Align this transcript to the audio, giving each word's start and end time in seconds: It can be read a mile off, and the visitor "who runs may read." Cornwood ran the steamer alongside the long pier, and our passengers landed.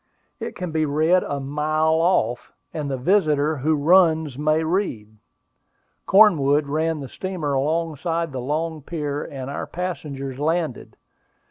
It 0.39 0.55
can 0.55 0.71
be 0.71 0.83
read 0.87 1.21
a 1.23 1.39
mile 1.39 1.93
off, 2.01 2.51
and 2.73 2.89
the 2.89 2.97
visitor 2.97 3.57
"who 3.57 3.75
runs 3.75 4.35
may 4.35 4.63
read." 4.63 5.15
Cornwood 6.07 6.65
ran 6.65 7.01
the 7.01 7.07
steamer 7.07 7.53
alongside 7.53 8.31
the 8.31 8.41
long 8.41 8.81
pier, 8.81 9.23
and 9.23 9.47
our 9.51 9.67
passengers 9.67 10.39
landed. 10.39 10.97